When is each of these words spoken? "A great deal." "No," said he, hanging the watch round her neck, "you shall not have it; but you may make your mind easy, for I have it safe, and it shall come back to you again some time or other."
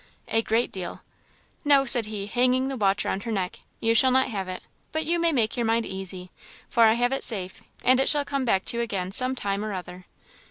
"A 0.29 0.41
great 0.41 0.71
deal." 0.71 1.01
"No," 1.63 1.85
said 1.85 2.07
he, 2.07 2.25
hanging 2.25 2.69
the 2.69 2.75
watch 2.75 3.05
round 3.05 3.21
her 3.21 3.31
neck, 3.31 3.59
"you 3.79 3.93
shall 3.93 4.09
not 4.09 4.29
have 4.29 4.47
it; 4.47 4.63
but 4.91 5.05
you 5.05 5.19
may 5.19 5.31
make 5.31 5.55
your 5.55 5.65
mind 5.67 5.85
easy, 5.85 6.31
for 6.71 6.85
I 6.85 6.93
have 6.93 7.11
it 7.11 7.23
safe, 7.23 7.61
and 7.83 7.99
it 7.99 8.09
shall 8.09 8.25
come 8.25 8.43
back 8.43 8.65
to 8.65 8.77
you 8.77 8.81
again 8.81 9.11
some 9.11 9.35
time 9.35 9.63
or 9.63 9.73
other." 9.73 10.07